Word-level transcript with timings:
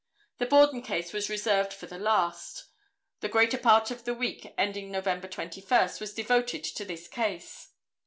The 0.39 0.47
Borden 0.47 0.81
case 0.81 1.13
was 1.13 1.29
reserved 1.29 1.71
for 1.71 1.85
the 1.85 1.99
last. 1.99 2.65
The 3.19 3.29
greater 3.29 3.59
part 3.59 3.91
of 3.91 4.03
the 4.03 4.15
week 4.15 4.51
ending 4.57 4.89
November 4.89 5.27
21st, 5.27 6.01
was 6.01 6.11
devoted 6.15 6.63
to 6.63 6.83
this 6.83 7.07
case. 7.07 7.69